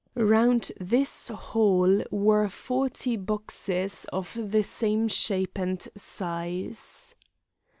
[0.15, 7.13] Round this hall were forty boxes of the same shape and size.